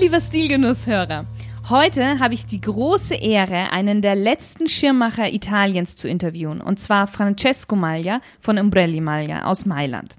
Lieber 0.00 0.20
Stilgenusshörer. 0.20 1.24
Heute 1.70 2.18
habe 2.18 2.34
ich 2.34 2.46
die 2.46 2.60
große 2.60 3.14
Ehre, 3.14 3.72
einen 3.72 4.02
der 4.02 4.16
letzten 4.16 4.68
Schirmmacher 4.68 5.32
Italiens 5.32 5.94
zu 5.96 6.08
interviewen, 6.08 6.60
und 6.60 6.80
zwar 6.80 7.06
Francesco 7.06 7.76
Maglia 7.76 8.20
von 8.40 8.58
Umbrelli 8.58 9.00
Maglia 9.00 9.46
aus 9.46 9.64
Mailand. 9.64 10.16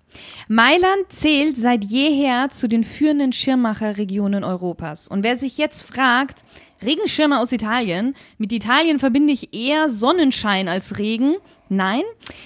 Mailand 0.48 1.10
zählt 1.10 1.58
seit 1.58 1.84
jeher 1.84 2.50
zu 2.52 2.68
den 2.68 2.84
führenden 2.84 3.34
Schirmmacherregionen 3.34 4.44
Europas. 4.44 5.08
Und 5.08 5.24
wer 5.24 5.36
sich 5.36 5.58
jetzt 5.58 5.84
fragt, 5.84 6.46
Regenschirme 6.86 7.40
aus 7.40 7.52
Italien, 7.52 8.16
mit 8.38 8.52
Italien 8.52 9.00
verbinde 9.00 9.34
ich 9.34 9.54
eher 9.54 9.90
Sonnenschein 9.90 10.68
als 10.68 10.98
Regen, 10.98 11.36
Nein, 11.68 12.04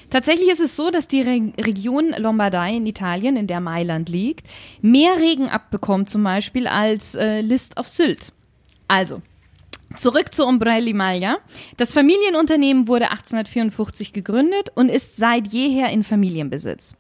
tatsächlich 0.09 0.49
ist 0.49 0.61
es 0.61 0.77
so, 0.77 0.91
dass 0.91 1.09
die 1.09 1.21
Re 1.21 1.51
Region 1.59 2.15
Lombardei 2.17 2.77
in 2.77 2.85
Italien, 2.85 3.35
in 3.35 3.47
der 3.47 3.59
Mailand 3.59 4.07
liegt, 4.07 4.47
mehr 4.81 5.17
Regen 5.17 5.49
abbekommt 5.49 6.09
zum 6.09 6.23
Beispiel 6.23 6.67
als 6.67 7.15
äh, 7.15 7.41
List 7.41 7.77
auf 7.77 7.89
Sylt. 7.89 8.31
Also, 8.87 9.21
Zurück 9.95 10.35
zu 10.35 10.45
Umbrelli 10.45 10.93
Maglia. 10.93 11.39
Das 11.77 11.93
Familienunternehmen 11.93 12.87
wurde 12.87 13.09
1854 13.09 14.13
gegründet 14.13 14.69
und 14.75 14.87
ist 14.87 15.17
seit 15.17 15.47
jeher 15.47 15.89
in 15.89 16.03
Familienbesitz. 16.03 16.95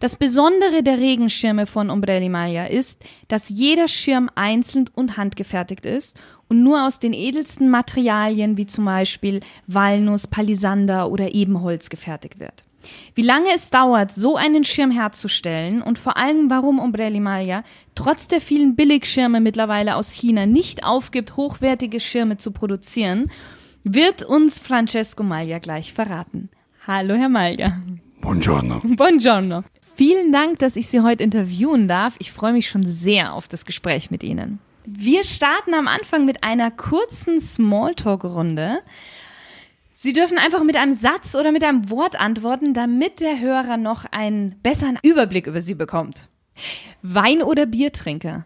Das 0.00 0.16
Besondere 0.16 0.82
der 0.82 0.98
Regenschirme 0.98 1.66
von 1.66 1.88
Umbrelli 1.88 2.28
Maglia 2.28 2.66
ist, 2.66 3.00
dass 3.28 3.48
jeder 3.48 3.86
Schirm 3.86 4.28
einzeln 4.34 4.90
und 4.92 5.16
handgefertigt 5.16 5.86
ist 5.86 6.18
und 6.52 6.62
nur 6.62 6.86
aus 6.86 6.98
den 6.98 7.14
edelsten 7.14 7.70
Materialien 7.70 8.58
wie 8.58 8.66
zum 8.66 8.84
Beispiel 8.84 9.40
Walnuss, 9.68 10.26
Palisander 10.26 11.10
oder 11.10 11.34
Ebenholz 11.34 11.88
gefertigt 11.88 12.38
wird. 12.40 12.64
Wie 13.14 13.22
lange 13.22 13.46
es 13.54 13.70
dauert, 13.70 14.12
so 14.12 14.36
einen 14.36 14.62
Schirm 14.62 14.90
herzustellen 14.90 15.80
und 15.80 15.98
vor 15.98 16.18
allem 16.18 16.50
warum 16.50 16.78
Umbrelli 16.78 17.20
Maglia 17.20 17.64
trotz 17.94 18.28
der 18.28 18.42
vielen 18.42 18.76
Billigschirme 18.76 19.40
mittlerweile 19.40 19.96
aus 19.96 20.10
China 20.10 20.44
nicht 20.44 20.84
aufgibt, 20.84 21.38
hochwertige 21.38 22.00
Schirme 22.00 22.36
zu 22.36 22.50
produzieren, 22.50 23.30
wird 23.82 24.22
uns 24.22 24.58
Francesco 24.58 25.22
Maglia 25.22 25.58
gleich 25.58 25.94
verraten. 25.94 26.50
Hallo, 26.86 27.14
Herr 27.14 27.30
Maglia. 27.30 27.80
Buongiorno. 28.20 28.82
Buongiorno. 28.84 29.64
Vielen 29.94 30.32
Dank, 30.32 30.58
dass 30.58 30.76
ich 30.76 30.88
Sie 30.88 31.00
heute 31.00 31.24
interviewen 31.24 31.88
darf. 31.88 32.16
Ich 32.18 32.30
freue 32.30 32.52
mich 32.52 32.68
schon 32.68 32.84
sehr 32.84 33.32
auf 33.32 33.48
das 33.48 33.64
Gespräch 33.64 34.10
mit 34.10 34.22
Ihnen. 34.22 34.58
Wir 34.84 35.24
starten 35.24 35.74
am 35.74 35.88
Anfang 35.88 36.24
mit 36.24 36.42
einer 36.42 36.70
kurzen 36.70 37.40
Smalltalk-Runde. 37.40 38.80
Sie 39.90 40.12
dürfen 40.12 40.38
einfach 40.38 40.64
mit 40.64 40.76
einem 40.76 40.92
Satz 40.92 41.34
oder 41.34 41.52
mit 41.52 41.62
einem 41.62 41.90
Wort 41.90 42.18
antworten, 42.20 42.74
damit 42.74 43.20
der 43.20 43.40
Hörer 43.40 43.76
noch 43.76 44.04
einen 44.10 44.60
besseren 44.62 44.98
Überblick 45.02 45.46
über 45.46 45.60
Sie 45.60 45.74
bekommt. 45.74 46.28
Wein- 47.02 47.42
oder 47.42 47.66
Biertrinker? 47.66 48.44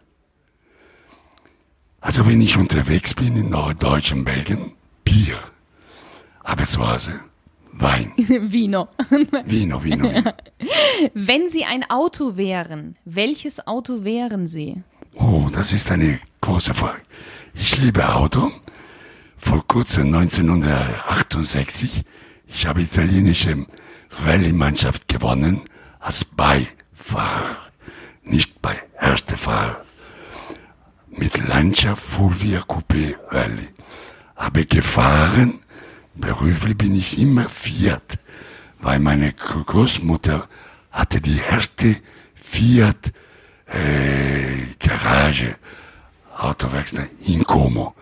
Also 1.99 2.27
wenn 2.27 2.41
ich 2.41 2.57
unterwegs 2.57 3.15
bin 3.15 3.35
in 3.35 3.49
Norddeutschland, 3.49 4.25
Belgien, 4.25 4.73
Bier. 5.03 5.39
Aber 6.43 6.67
zu 6.67 6.87
Hause 6.87 7.19
Wein. 7.79 8.11
Vino. 8.17 8.87
Vino, 9.45 9.83
Vino. 9.83 10.09
Vino. 10.09 10.33
Wenn 11.13 11.49
Sie 11.49 11.65
ein 11.65 11.87
Auto 11.89 12.35
wären, 12.37 12.97
welches 13.05 13.67
Auto 13.67 14.03
wären 14.03 14.47
Sie? 14.47 14.81
Oh, 15.19 15.49
das 15.51 15.71
ist 15.71 15.91
eine 15.91 16.19
große 16.41 16.75
Frage. 16.75 17.01
Ich 17.55 17.77
liebe 17.77 18.13
Auto 18.13 18.51
vor 19.37 19.67
kurzem 19.67 20.13
1968. 20.13 22.03
Ich 22.45 22.67
habe 22.67 22.83
italienische 22.83 23.65
Rallye-Mannschaft 24.23 25.07
gewonnen 25.07 25.61
als 25.99 26.23
Beifahrer, 26.23 27.57
nicht 28.23 28.61
bei 28.61 28.75
Erstefahrer. 28.99 29.83
Mit 31.09 31.47
Lancia 31.47 31.95
Fulvia 31.95 32.61
Coupé 32.61 33.15
Rallye. 33.31 33.69
Habe 34.35 34.67
gefahren, 34.67 35.59
beruflich 36.13 36.77
bin 36.77 36.95
ich 36.95 37.17
immer 37.19 37.49
Fiat, 37.49 38.19
weil 38.77 38.99
meine 38.99 39.33
Großmutter 39.33 40.47
hatte 40.91 41.21
die 41.21 41.39
erste 41.49 41.95
Fiat 42.35 43.11
äh, 43.67 44.75
Garage, 44.79 45.55
Autowerkstatt 46.35 47.09
in 47.25 47.43
Como. 47.43 47.93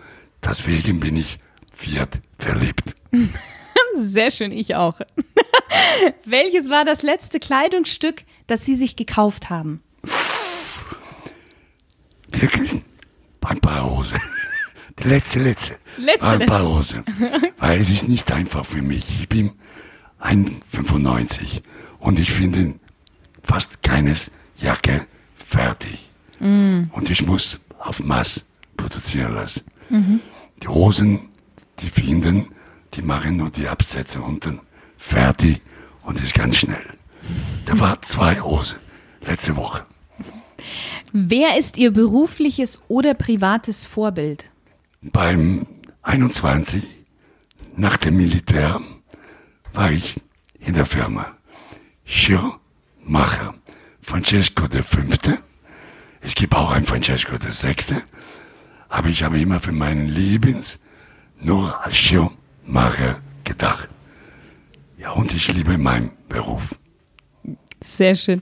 Deswegen 0.44 1.00
bin 1.00 1.16
ich 1.16 1.38
Fiat 1.72 2.20
verliebt. 2.38 2.94
Sehr 3.96 4.30
schön, 4.30 4.52
ich 4.52 4.74
auch. 4.74 5.00
Welches 6.24 6.70
war 6.70 6.84
das 6.84 7.02
letzte 7.02 7.40
Kleidungsstück, 7.40 8.24
das 8.46 8.64
Sie 8.64 8.76
sich 8.76 8.96
gekauft 8.96 9.50
haben? 9.50 9.82
Wirklich? 12.28 12.82
Ein 13.42 13.60
paar 13.60 13.88
Hosen. 13.88 14.20
Die 14.98 15.08
letzte, 15.08 15.40
letzte. 15.40 15.76
Letzte, 15.98 16.26
ein 16.26 16.46
paar 16.46 16.64
Hosen. 16.66 17.04
Weil 17.58 17.80
es 17.80 17.90
ist 17.90 18.08
nicht 18.08 18.32
einfach 18.32 18.66
für 18.66 18.82
mich. 18.82 19.08
Ich 19.20 19.28
bin 19.28 19.52
1,95 20.20 21.62
und 22.00 22.18
ich 22.18 22.32
finde 22.32 22.74
fast 23.44 23.82
keines 23.82 24.32
Jacke 24.56 25.06
fertig. 25.46 26.10
Mm. 26.40 26.82
Und 26.92 27.10
ich 27.10 27.24
muss 27.26 27.60
auf 27.78 28.02
Maß 28.02 28.44
produzieren 28.76 29.34
lassen. 29.34 29.62
Mhm. 29.88 30.20
Die 30.62 30.68
Hosen, 30.68 31.28
die 31.78 31.88
finden, 31.88 32.48
die 32.94 33.02
machen 33.02 33.36
nur 33.36 33.50
die 33.50 33.68
Absätze 33.68 34.20
unten 34.20 34.60
fertig 34.98 35.60
und 36.02 36.18
ist 36.18 36.34
ganz 36.34 36.56
schnell. 36.56 36.84
Da 37.64 37.78
war 37.78 38.00
zwei 38.02 38.40
Hosen 38.40 38.78
letzte 39.22 39.56
Woche. 39.56 39.84
Wer 41.12 41.58
ist 41.58 41.76
Ihr 41.78 41.92
berufliches 41.92 42.80
oder 42.88 43.14
privates 43.14 43.86
Vorbild? 43.86 44.50
Beim 45.00 45.66
21 46.02 46.84
nach 47.76 47.96
dem 47.96 48.16
Militär 48.16 48.80
war 49.72 49.90
ich 49.90 50.20
in 50.58 50.74
der 50.74 50.86
Firma 50.86 51.26
Schirrmacher 52.04 53.45
Francesco 54.16 54.64
V. 54.64 54.98
Es 56.22 56.34
gibt 56.34 56.54
auch 56.54 56.70
einen 56.70 56.86
Francesco 56.86 57.34
VI 57.34 57.74
aber 58.88 59.10
ich 59.10 59.22
habe 59.22 59.38
immer 59.38 59.60
für 59.60 59.72
meinen 59.72 60.08
Lebens 60.08 60.78
nur 61.38 61.84
als 61.84 61.98
Schirmmacher 61.98 63.20
gedacht. 63.44 63.90
Ja, 64.96 65.10
und 65.10 65.34
ich 65.34 65.52
liebe 65.52 65.76
meinen 65.76 66.12
Beruf. 66.30 66.76
Sehr 67.84 68.14
schön. 68.14 68.40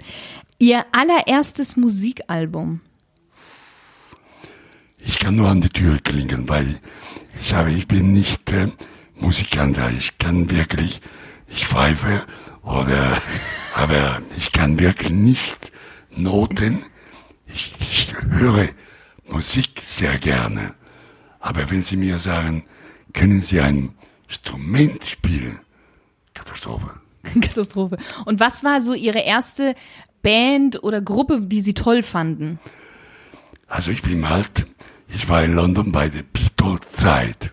Ihr 0.61 0.87
allererstes 0.93 1.77
Musikalbum? 1.77 2.81
Ich 4.99 5.19
kann 5.19 5.35
nur 5.35 5.49
an 5.49 5.61
die 5.61 5.71
Tür 5.71 5.99
klingen, 5.99 6.49
weil 6.49 6.79
ich 7.43 7.53
habe, 7.53 7.73
ich 7.73 7.89
bin 7.89 8.13
nicht 8.13 8.49
äh, 8.53 8.69
Musikant, 9.17 9.77
ich 9.99 10.19
kann 10.19 10.49
wirklich, 10.53 11.03
ich 11.49 11.67
pfeife 11.67 12.25
oder, 12.65 13.21
aber 13.75 14.23
ich 14.37 14.53
kann 14.53 14.79
wirklich 14.79 15.11
nicht 15.11 15.73
Noten. 16.11 16.83
Ich, 17.47 17.73
ich 17.81 18.15
höre 18.31 18.69
Musik 19.29 19.81
sehr 19.83 20.19
gerne. 20.19 20.75
Aber 21.41 21.71
wenn 21.71 21.83
Sie 21.83 21.97
mir 21.97 22.19
sagen, 22.19 22.65
können 23.13 23.41
Sie 23.41 23.61
ein 23.61 23.95
Instrument 24.29 25.05
spielen? 25.05 25.61
Katastrophe. 26.33 26.91
Katastrophe. 27.41 27.99
Und 28.25 28.41
was 28.41 28.65
war 28.65 28.81
so 28.81 28.95
Ihre 28.95 29.21
erste 29.21 29.75
Band 30.23 30.83
oder 30.83 31.01
Gruppe, 31.01 31.41
die 31.43 31.61
Sie 31.61 31.75
toll 31.75 32.03
fanden? 32.03 32.59
Also 33.69 33.91
ich 33.91 34.03
bin 34.03 34.29
halt, 34.29 34.67
ich 35.09 35.29
war 35.29 35.43
in 35.43 35.55
London 35.55 35.93
bei 35.93 36.09
der 36.09 36.23
Beatles-Zeit. 36.23 37.53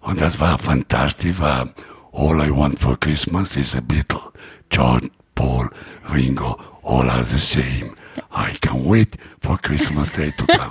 Und 0.00 0.20
das 0.20 0.40
war 0.40 0.58
fantastisch, 0.58 1.38
war 1.38 1.72
All 2.12 2.40
I 2.40 2.50
Want 2.50 2.80
for 2.80 2.98
Christmas 2.98 3.56
is 3.56 3.76
a 3.76 3.80
Beatle. 3.80 4.29
George, 4.70 5.10
Paul, 5.34 5.68
Ringo, 6.10 6.58
all 6.82 7.10
are 7.10 7.24
the 7.24 7.38
same. 7.38 7.94
I 8.32 8.56
can't 8.60 8.84
wait 8.84 9.16
for 9.40 9.58
Christmas 9.58 10.12
Day 10.12 10.30
to 10.30 10.46
come. 10.46 10.70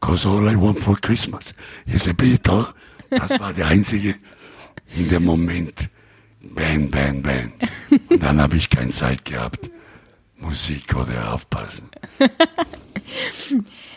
Cause 0.00 0.24
all 0.26 0.48
I 0.48 0.56
want 0.56 0.78
for 0.80 0.96
Christmas 0.96 1.54
is 1.86 2.06
a 2.08 2.14
Beatle. 2.14 2.72
Das 3.10 3.30
war 3.38 3.52
der 3.52 3.66
einzige 3.66 4.14
in 4.96 5.08
dem 5.08 5.24
Moment. 5.24 5.88
Bang, 6.42 6.90
bang, 6.90 7.22
bang. 7.22 7.52
Und 8.08 8.22
dann 8.22 8.40
habe 8.40 8.56
ich 8.56 8.70
keine 8.70 8.90
Zeit 8.90 9.24
gehabt. 9.24 9.70
Musik 10.38 10.94
oder 10.96 11.34
aufpassen. 11.34 11.90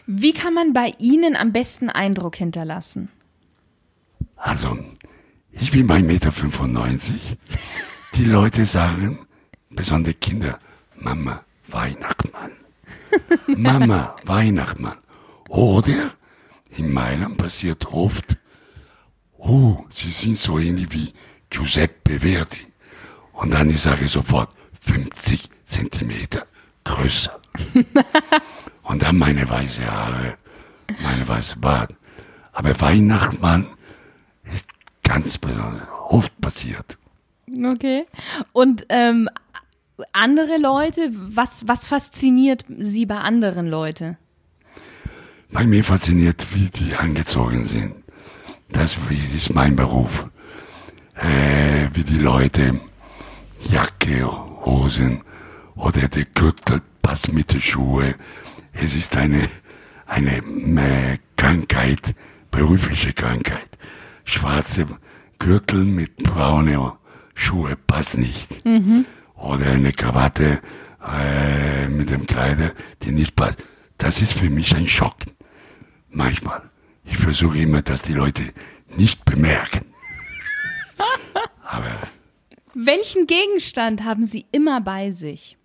Wie 0.07 0.33
kann 0.33 0.53
man 0.53 0.73
bei 0.73 0.93
Ihnen 0.99 1.35
am 1.35 1.53
besten 1.53 1.89
Eindruck 1.89 2.35
hinterlassen? 2.35 3.09
Also, 4.35 4.77
ich 5.51 5.71
bin 5.71 5.87
1,95 5.87 6.01
Meter. 6.03 6.31
Die 8.15 8.25
Leute 8.25 8.65
sagen, 8.65 9.19
besonders 9.75 10.15
Kinder, 10.19 10.59
Mama, 10.95 11.43
Weihnachtsmann. 11.67 12.51
Mama, 13.47 14.15
Weihnachtsmann. 14.25 14.97
Oder 15.49 16.13
in 16.77 16.91
Mailand 16.91 17.37
passiert 17.37 17.85
oft, 17.87 18.37
oh, 19.37 19.85
Sie 19.91 20.11
sind 20.11 20.37
so 20.37 20.57
ähnlich 20.57 20.87
wie 20.91 21.13
Giuseppe 21.49 22.19
Verdi. 22.19 22.65
Und 23.33 23.53
dann 23.53 23.69
ich 23.69 23.81
sage 23.81 24.07
sofort 24.07 24.49
50 24.79 25.49
Zentimeter 25.65 26.45
größer. 26.83 27.39
Und 28.83 29.01
dann 29.01 29.17
meine 29.17 29.47
weiße 29.49 29.85
Haare, 29.89 30.37
meine 31.01 31.27
weiße 31.27 31.57
Bart. 31.57 31.93
Aber 32.51 32.79
Weihnachtsmann 32.79 33.67
ist 34.43 34.65
ganz 35.03 35.37
besonders 35.37 35.87
oft 36.09 36.39
passiert. 36.41 36.97
Okay. 37.65 38.05
Und 38.51 38.85
ähm, 38.89 39.29
andere 40.11 40.57
Leute, 40.57 41.09
was, 41.11 41.67
was 41.67 41.85
fasziniert 41.85 42.65
Sie 42.79 43.05
bei 43.05 43.17
anderen 43.17 43.67
Leuten? 43.67 44.17
Bei 45.51 45.65
mir 45.65 45.83
fasziniert, 45.83 46.47
wie 46.53 46.69
die 46.69 46.95
angezogen 46.95 47.63
sind. 47.63 47.95
Das 48.71 48.97
ist 49.35 49.53
mein 49.53 49.75
Beruf. 49.75 50.29
Äh, 51.15 51.89
wie 51.93 52.03
die 52.03 52.17
Leute 52.17 52.79
Jacke, 53.69 54.25
Hosen 54.65 55.21
oder 55.75 56.07
der 56.07 56.25
Gürtel 56.25 56.81
passt 57.01 57.31
mit 57.31 57.53
den 57.53 57.61
Schuhen. 57.61 58.15
Es 58.73 58.95
ist 58.95 59.15
eine, 59.15 59.47
eine 60.07 60.37
äh, 60.37 61.17
Krankheit, 61.37 62.15
berufliche 62.49 63.13
Krankheit. 63.13 63.69
Schwarze 64.25 64.87
Gürtel 65.37 65.83
mit 65.83 66.17
braune 66.17 66.93
Schuhe 67.35 67.75
passt 67.75 68.17
nicht. 68.17 68.65
Mhm. 68.65 69.05
Oder 69.43 69.71
eine 69.71 69.91
Krawatte 69.91 70.61
äh, 71.05 71.89
mit 71.89 72.09
dem 72.09 72.25
Kleider, 72.25 72.71
die 73.01 73.11
nicht 73.11 73.35
passt. 73.35 73.57
Das 73.97 74.21
ist 74.21 74.33
für 74.33 74.49
mich 74.49 74.73
ein 74.73 74.87
Schock. 74.87 75.17
Manchmal. 76.09 76.61
Ich 77.03 77.17
versuche 77.17 77.57
immer, 77.57 77.81
dass 77.81 78.03
die 78.03 78.13
Leute 78.13 78.41
nicht 78.95 79.25
bemerken. 79.25 79.85
Aber. 81.61 81.99
Welchen 82.73 83.27
Gegenstand 83.27 84.05
haben 84.05 84.23
Sie 84.23 84.45
immer 84.53 84.79
bei 84.79 85.11
sich? 85.11 85.57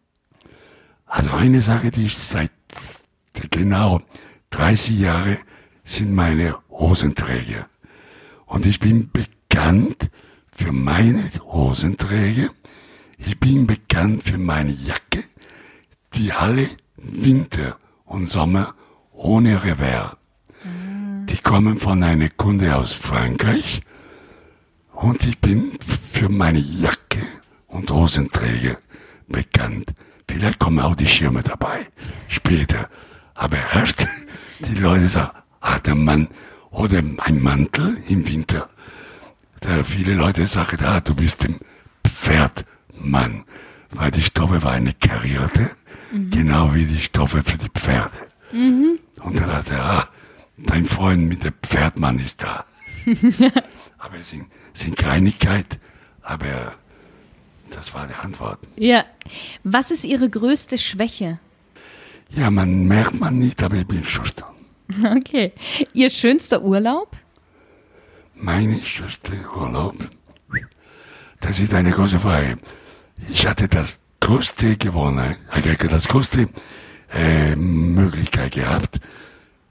Also 1.07 1.31
eine 1.31 1.63
Sache, 1.63 1.93
die 1.93 2.07
ich 2.07 2.19
seit 2.19 2.51
genau 3.51 4.01
30 4.51 4.99
Jahre 4.99 5.39
sind 5.85 6.13
meine 6.13 6.59
Hosenträger. 6.69 7.69
Und 8.47 8.67
ich 8.67 8.81
bin 8.81 9.11
bekannt 9.13 10.11
für 10.51 10.73
meine 10.73 11.23
Hosenträger. 11.45 12.51
Ich 13.19 13.39
bin 13.39 13.67
bekannt 13.67 14.23
für 14.23 14.39
meine 14.39 14.71
Jacke, 14.73 15.25
die 16.15 16.33
alle 16.33 16.69
Winter 16.97 17.79
und 18.05 18.29
Sommer 18.29 18.75
ohne 19.13 19.63
Revers. 19.65 20.17
Die 21.29 21.39
kommen 21.39 21.79
von 21.79 22.03
einer 22.03 22.31
Kunde 22.31 22.75
aus 22.75 22.93
Frankreich 22.93 23.83
und 24.93 25.25
ich 25.27 25.39
bin 25.39 25.79
für 25.81 26.29
meine 26.29 26.59
Jacke 26.59 27.21
und 27.67 27.91
Hosenträger 27.91 28.79
bekannt. 29.27 29.93
Vielleicht 30.29 30.59
kommen 30.59 30.81
auch 30.81 30.95
die 30.95 31.09
Schirme 31.09 31.43
dabei 31.43 31.87
später. 32.29 32.89
Aber 33.35 33.57
erst 33.75 34.07
die 34.61 34.79
Leute 34.79 35.09
sagen, 35.09 35.39
ah, 35.61 35.79
der 35.79 35.95
Mann 35.95 36.29
oder 36.71 36.99
ein 36.99 37.41
Mantel 37.41 37.97
im 38.09 38.27
Winter. 38.27 38.69
Da 39.61 39.83
viele 39.85 40.15
Leute 40.15 40.47
sagen, 40.47 40.79
ah, 40.85 41.01
du 41.01 41.15
bist 41.15 41.45
ein 41.45 41.59
Pferdmann. 42.99 43.45
Weil 43.91 44.11
die 44.11 44.23
Stoffe 44.23 44.63
war 44.63 44.73
eine 44.73 44.93
karierte, 44.93 45.71
mhm. 46.13 46.31
genau 46.31 46.75
wie 46.75 46.85
die 46.85 47.01
Stoffe 47.01 47.43
für 47.43 47.57
die 47.57 47.71
Pferde. 47.71 48.19
Mhm. 48.53 48.99
Und 49.23 49.39
dann 49.39 49.53
hat 49.53 49.71
er, 49.71 49.85
ah, 49.85 50.09
dein 50.59 50.87
Freund 50.87 51.29
mit 51.29 51.45
dem 51.45 51.55
Pferdmann 51.63 52.19
ist 52.19 52.43
da. 52.43 52.65
aber 53.99 54.19
es 54.21 54.31
sind, 54.31 54.47
sind 54.75 54.97
Kleinigkeit, 54.97 55.79
aber 56.21 56.75
das 57.71 57.95
war 57.95 58.07
die 58.07 58.15
Antwort. 58.15 58.59
Ja. 58.77 59.05
Was 59.65 59.91
ist 59.91 60.05
Ihre 60.05 60.29
größte 60.29 60.77
Schwäche? 60.77 61.39
Ja, 62.31 62.51
man 62.51 62.87
merkt 62.87 63.19
man 63.19 63.39
nicht, 63.39 63.63
aber 63.63 63.77
ich 63.77 63.87
bin 63.87 64.05
schüchtern. 64.05 64.49
Okay. 65.19 65.53
Ihr 65.93 66.09
schönster 66.09 66.63
Urlaub? 66.63 67.15
Meine 68.35 68.81
schönste 68.83 69.33
Urlaub? 69.55 69.97
Das 71.41 71.61
ist 71.61 71.75
eine 71.75 71.91
große 71.91 72.19
Frage. 72.19 72.57
Ich 73.31 73.47
hatte 73.47 73.69
das 73.69 74.01
größte 74.21 74.77
gewonnen, 74.77 75.37
das 75.91 76.09
größte 76.09 76.49
äh, 77.15 77.57
Möglichkeit 77.57 78.53
gehabt. 78.53 79.01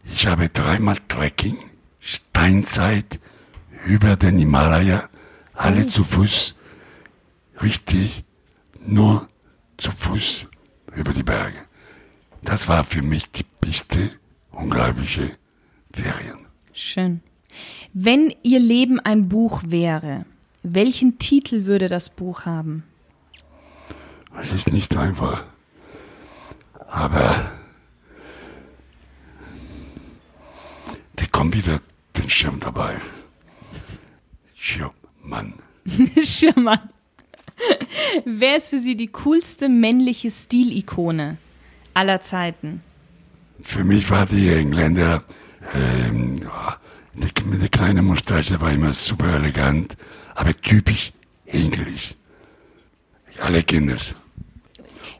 Ich 0.03 0.27
habe 0.27 0.49
dreimal 0.49 0.97
Trekking, 1.07 1.57
Steinzeit, 1.99 3.19
über 3.85 4.15
den 4.15 4.38
Himalaya, 4.38 5.09
alle 5.53 5.83
oh. 5.85 5.88
zu 5.88 6.03
Fuß, 6.03 6.55
richtig, 7.61 8.23
nur 8.85 9.27
zu 9.77 9.91
Fuß 9.91 10.47
über 10.95 11.13
die 11.13 11.23
Berge. 11.23 11.57
Das 12.41 12.67
war 12.67 12.83
für 12.83 13.01
mich 13.01 13.29
die 13.31 13.45
beste, 13.61 14.11
unglaubliche 14.51 15.38
Ferien. 15.94 16.45
Schön. 16.73 17.21
Wenn 17.94 18.33
Ihr 18.44 18.59
Leben 18.59 18.99
ein 18.99 19.29
Buch 19.29 19.63
wäre, 19.65 20.25
welchen 20.63 21.17
Titel 21.17 21.65
würde 21.65 21.88
das 21.88 22.09
Buch 22.09 22.45
haben? 22.45 22.83
Es 24.39 24.53
ist 24.53 24.71
nicht 24.71 24.95
einfach. 24.95 25.43
Aber 26.87 27.51
die 31.19 31.27
kommt 31.27 31.55
wieder 31.55 31.79
den 32.15 32.29
Schirm 32.29 32.59
dabei. 32.59 33.01
Schirmmann. 34.55 35.53
Schirmmann. 36.23 36.79
Wer 38.25 38.57
ist 38.57 38.69
für 38.69 38.79
Sie 38.79 38.95
die 38.95 39.07
coolste 39.07 39.69
männliche 39.69 40.29
Stilikone 40.29 41.37
aller 41.93 42.21
Zeiten? 42.21 42.83
Für 43.61 43.83
mich 43.83 44.09
war 44.11 44.27
die 44.27 44.49
Engländer, 44.49 45.23
ähm, 45.73 46.39
die, 47.13 47.44
mit 47.45 47.61
der 47.61 47.69
kleinen 47.69 48.06
Mustache 48.06 48.61
war 48.61 48.71
immer 48.71 48.94
super 48.94 49.33
elegant, 49.33 49.97
aber 50.35 50.56
typisch 50.56 51.11
englisch. 51.47 52.13
Alle 53.41 53.63
kennen 53.63 53.89
es. 53.89 54.13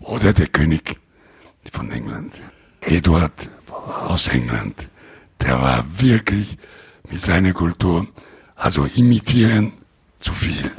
Oder 0.08 0.32
der 0.32 0.48
König 0.48 0.98
von 1.72 1.92
England. 1.92 2.34
Eduard 2.80 3.50
aus 4.08 4.30
England. 4.30 4.90
Der 5.42 5.62
war 5.62 5.86
wirklich 6.00 6.58
mit 7.10 7.22
seiner 7.22 7.54
Kultur, 7.54 8.08
also 8.56 8.86
imitieren 8.86 9.74
zu 10.20 10.32
viel. 10.32 10.72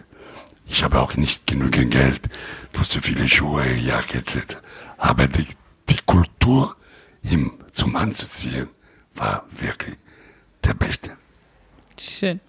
Ich 0.67 0.83
habe 0.83 0.99
auch 0.99 1.15
nicht 1.17 1.47
genügend 1.47 1.91
Geld 1.91 2.23
für 2.73 2.85
so 2.85 3.01
viele 3.01 3.29
Schuhe, 3.29 3.65
Jacke 3.75 4.19
etc. 4.19 4.57
Aber 4.97 5.29
die, 5.29 5.47
die 5.91 6.01
Kultur, 6.07 6.77
ihm 7.23 7.53
zum 7.73 7.97
Anzuziehen, 7.97 8.69
war 9.15 9.47
wirklich 9.61 9.97
der 10.65 10.75
Beste. 10.75 11.17
Schön. 11.99 12.41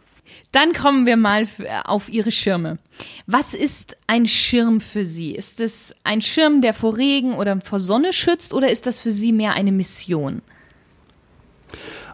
Dann 0.51 0.74
kommen 0.74 1.06
wir 1.06 1.15
mal 1.15 1.48
auf 1.84 2.10
Ihre 2.10 2.32
Schirme. 2.32 2.79
Was 3.27 3.53
ist 3.53 3.98
ein 4.08 4.25
Schirm 4.25 4.82
für 4.82 5.06
Sie? 5.06 5.32
Ist 5.32 5.60
es 5.60 5.96
ein 6.03 6.22
Schirm, 6.22 6.62
der 6.62 6.74
vor 6.74 6.98
Regen 6.98 7.34
oder 7.36 7.62
vor 7.62 7.79
Sonne 7.79 8.13
schützt 8.13 8.53
oder 8.53 8.72
ist 8.72 8.88
das 8.88 9.00
für 9.00 9.12
Sie 9.12 9.32
mehr 9.32 9.53
eine 9.53 9.72
Mission? 9.72 10.41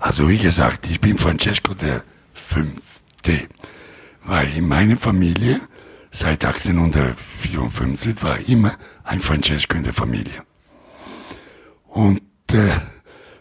Also 0.01 0.29
wie 0.29 0.37
gesagt, 0.37 0.89
ich 0.89 0.99
bin 0.99 1.17
Francesco 1.17 1.73
der 1.73 2.03
Fünfte, 2.33 3.47
weil 4.23 4.47
in 4.57 4.67
meiner 4.67 4.97
Familie 4.97 5.61
seit 6.11 6.43
1854 6.45 8.21
war 8.21 8.37
immer 8.47 8.73
ein 9.03 9.21
Francesco 9.21 9.77
in 9.77 9.83
der 9.83 9.93
Familie. 9.93 10.43
Und 11.87 12.21
äh, 12.51 12.79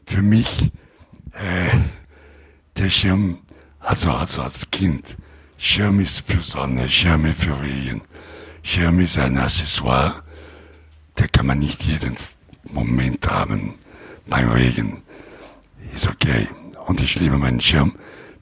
für 0.07 0.23
mich 0.23 0.71
äh, 1.33 1.79
der 2.77 2.91
Schirm 2.91 3.41
also, 3.85 4.11
also 4.13 4.43
als 4.43 4.71
Kind, 4.71 5.17
Schirm 5.59 6.01
ist 6.01 6.27
für 6.27 6.41
Sonne, 6.41 6.89
Schirm 6.89 7.27
ist 7.27 7.43
für 7.43 7.61
Regen. 7.63 8.03
Schirm 8.63 9.01
ist 9.01 9.19
ein 9.19 9.39
Accessoire, 9.39 10.23
der 11.19 11.29
kann 11.29 11.47
man 11.47 11.59
nicht 11.59 11.83
jeden 11.85 12.17
Moment 12.73 13.27
haben. 13.29 13.75
Beim 14.27 14.51
Regen 14.51 15.03
ist 15.95 16.09
okay. 16.09 16.49
Und 16.87 17.01
ich 17.01 17.15
liebe 17.17 17.37
meinen 17.37 17.61
Schirm, 17.61 17.95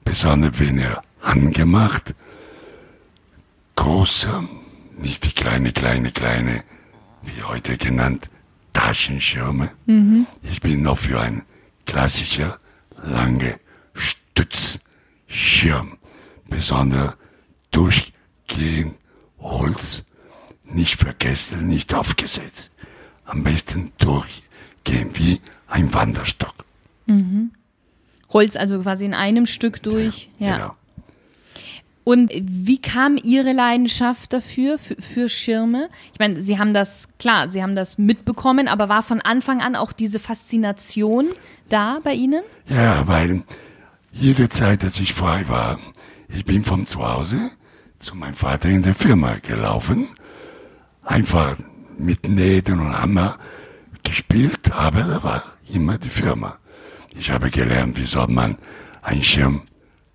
besonders 0.03 0.59
wenn 0.59 0.79
er 0.79 1.01
angemacht, 1.21 2.15
großer, 3.75 4.43
nicht 4.97 5.25
die 5.25 5.31
kleine, 5.31 5.71
kleine, 5.71 6.11
kleine, 6.11 6.63
wie 7.21 7.43
heute 7.43 7.77
genannt, 7.77 8.29
Taschenschirme. 8.73 9.71
Mhm. 9.85 10.25
Ich 10.41 10.61
bin 10.61 10.81
noch 10.81 10.97
für 10.97 11.19
einen 11.19 11.43
klassischer, 11.85 12.59
lange 12.97 13.59
Stützschirm. 15.33 15.97
Besonders 16.49 17.15
durchgehend 17.71 18.95
Holz, 19.39 20.03
nicht 20.63 20.95
vergessen, 20.95 21.67
nicht 21.67 21.93
aufgesetzt. 21.93 22.71
Am 23.25 23.43
besten 23.43 23.91
durchgehen 23.97 25.09
wie 25.15 25.41
ein 25.67 25.93
Wanderstock. 25.93 26.53
Holz 28.29 28.55
also 28.55 28.81
quasi 28.81 29.05
in 29.05 29.13
einem 29.13 29.45
Stück 29.45 29.81
durch. 29.81 30.29
Ja. 30.37 30.55
Genau. 30.55 30.75
Und 32.03 32.31
wie 32.33 32.81
kam 32.81 33.17
Ihre 33.17 33.53
Leidenschaft 33.53 34.33
dafür, 34.33 34.77
für, 34.77 35.01
für 35.01 35.29
Schirme? 35.29 35.89
Ich 36.11 36.19
meine, 36.19 36.41
Sie 36.41 36.59
haben 36.59 36.73
das, 36.73 37.07
klar, 37.17 37.49
Sie 37.49 37.63
haben 37.63 37.75
das 37.75 37.97
mitbekommen, 37.97 38.67
aber 38.67 38.89
war 38.89 39.03
von 39.03 39.21
Anfang 39.21 39.61
an 39.61 39.75
auch 39.77 39.93
diese 39.93 40.19
Faszination 40.19 41.29
da 41.69 41.99
bei 42.03 42.13
Ihnen? 42.13 42.43
Ja, 42.67 43.07
weil 43.07 43.43
jede 44.13 44.47
Zeit, 44.47 44.83
dass 44.83 44.99
ich 44.99 45.13
frei 45.13 45.47
war, 45.49 45.79
ich 46.29 46.45
bin 46.45 46.63
vom 46.63 46.85
Zuhause 46.85 47.51
zu 47.99 48.15
meinem 48.15 48.35
Vater 48.35 48.69
in 48.69 48.83
der 48.83 48.95
Firma 48.95 49.35
gelaufen, 49.41 50.07
einfach 51.03 51.57
mit 51.97 52.27
Nähten 52.27 52.79
und 52.79 52.97
Hammer 52.97 53.37
gespielt, 54.03 54.71
aber 54.71 55.01
da 55.01 55.23
war 55.23 55.43
immer 55.73 55.97
die 55.97 56.09
Firma. 56.09 56.57
Ich 57.11 57.31
habe 57.31 57.49
gelernt, 57.49 57.97
wie 57.97 58.05
soll 58.05 58.27
man 58.27 58.57
einen 59.01 59.23
Schirm 59.23 59.63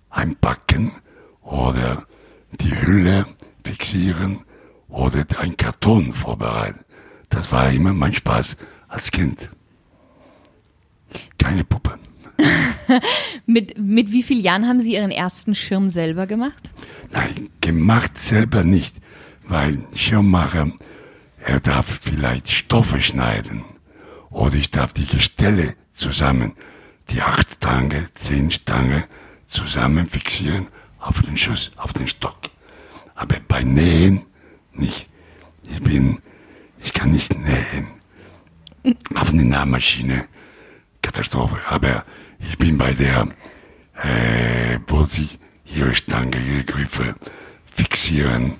einpacken 0.09 0.91
oder 1.41 2.05
die 2.51 2.81
Hülle 2.81 3.25
fixieren 3.63 4.41
oder 4.87 5.25
einen 5.39 5.57
Karton 5.57 6.13
vorbereiten. 6.13 6.83
Das 7.29 7.51
war 7.51 7.69
immer 7.69 7.93
mein 7.93 8.13
Spaß 8.13 8.57
als 8.87 9.11
Kind. 9.11 9.49
Keine 11.37 11.63
Puppen. 11.63 12.08
Mit, 13.45 13.77
mit 13.77 14.11
wie 14.11 14.23
vielen 14.23 14.41
Jahren 14.41 14.67
haben 14.67 14.79
Sie 14.79 14.93
Ihren 14.93 15.11
ersten 15.11 15.55
Schirm 15.55 15.89
selber 15.89 16.27
gemacht? 16.27 16.69
Nein, 17.11 17.49
gemacht 17.61 18.17
selber 18.17 18.63
nicht, 18.63 18.95
weil 19.43 19.79
Schirmmacher, 19.95 20.71
er 21.39 21.59
darf 21.59 21.99
vielleicht 22.01 22.49
Stoffe 22.49 23.01
schneiden 23.01 23.63
oder 24.29 24.55
ich 24.55 24.71
darf 24.71 24.93
die 24.93 25.07
Gestelle 25.07 25.75
zusammen, 25.93 26.53
die 27.09 27.21
acht 27.21 27.55
Stange, 27.55 28.07
zehn 28.13 28.51
Stange 28.51 29.05
zusammen 29.47 30.07
fixieren 30.07 30.67
auf 30.99 31.21
den 31.21 31.37
Schuss, 31.37 31.71
auf 31.77 31.93
den 31.93 32.07
Stock. 32.07 32.37
Aber 33.15 33.35
bei 33.47 33.63
Nähen 33.63 34.25
nicht. 34.73 35.09
Ich 35.63 35.81
bin, 35.81 36.19
ich 36.83 36.93
kann 36.93 37.11
nicht 37.11 37.33
nähen. 37.37 37.87
Auf 39.15 39.31
eine 39.31 39.43
Nähmaschine, 39.43 40.25
Katastrophe. 41.01 41.57
Aber 41.69 42.05
ich 42.39 42.57
bin 42.57 42.77
bei 42.77 42.93
der, 42.93 43.27
äh, 44.01 44.79
wo 44.87 45.03
sie 45.05 45.29
ihre 45.65 45.93
Stange, 45.95 46.37
ihre 46.37 46.63
Griffe 46.63 47.15
fixieren 47.73 48.55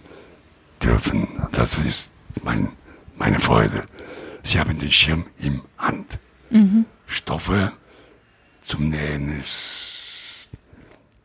dürfen. 0.82 1.28
Das 1.52 1.78
ist 1.78 2.12
mein, 2.44 2.70
meine 3.18 3.40
Freude. 3.40 3.86
Sie 4.44 4.60
haben 4.60 4.80
den 4.80 4.92
Schirm 4.92 5.26
im 5.40 5.62
Hand. 5.78 6.20
Stoffe 7.06 7.74
zum 8.66 8.90
Nähen 8.90 9.40
ist 9.40 10.50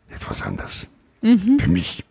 etwas 0.09 0.43
anders. 0.43 0.87
Für 1.59 1.69
mich. 1.69 2.05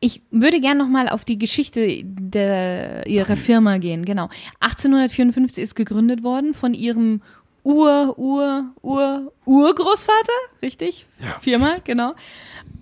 Ich 0.00 0.22
würde 0.30 0.60
gerne 0.60 0.82
nochmal 0.82 1.08
auf 1.08 1.24
die 1.24 1.38
Geschichte 1.38 2.02
der, 2.04 3.06
Ihrer 3.06 3.36
Firma 3.36 3.78
gehen. 3.78 4.04
Genau. 4.04 4.28
1854 4.60 5.62
ist 5.62 5.74
gegründet 5.74 6.22
worden 6.22 6.54
von 6.54 6.74
Ihrem 6.74 7.22
Ur, 7.64 8.18
Ur, 8.18 8.74
Ur, 8.82 9.32
Urgroßvater, 9.44 10.32
richtig? 10.62 11.06
Ja. 11.18 11.38
Firma, 11.40 11.76
genau. 11.84 12.14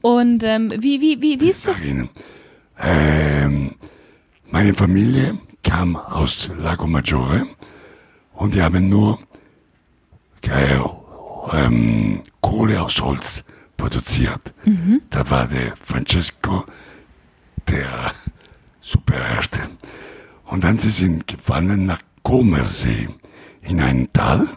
Und 0.00 0.42
ähm, 0.44 0.72
wie, 0.78 1.00
wie, 1.00 1.20
wie, 1.20 1.40
wie 1.40 1.50
ist 1.50 1.66
das? 1.66 1.80
Ähm, 2.78 3.74
meine 4.48 4.74
Familie 4.74 5.38
kam 5.62 5.96
aus 5.96 6.50
Lago 6.58 6.86
Maggiore 6.86 7.46
und 8.34 8.54
die 8.54 8.62
haben 8.62 8.88
nur 8.88 9.18
äh, 10.42 10.78
ähm, 11.52 12.22
Kohle 12.40 12.80
aus 12.80 13.00
Holz 13.00 13.44
produziert. 13.76 14.54
Da 15.10 15.28
war 15.30 15.46
der 15.46 15.74
Francesco 15.82 16.64
der 17.68 18.12
Supererste. 18.80 19.60
Und 20.46 20.64
dann 20.64 20.78
sie 20.78 20.90
sind 20.90 21.26
gefahren 21.26 21.86
nach 21.86 22.00
Comersee 22.22 23.08
in 23.62 23.80
ein 23.80 24.12
Tal. 24.12 24.48